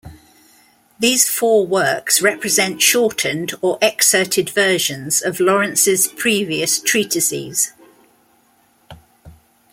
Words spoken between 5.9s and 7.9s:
previous treatises.